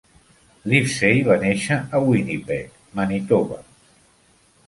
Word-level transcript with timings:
Livesay 0.71 1.19
va 1.27 1.35
néixer 1.43 1.77
a 1.97 2.01
Winnipeg, 2.07 2.81
Manitoba. 3.01 3.59